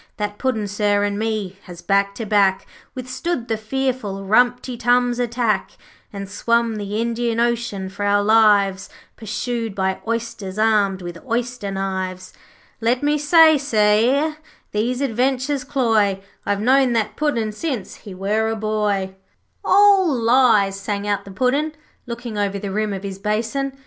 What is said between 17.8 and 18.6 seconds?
he were a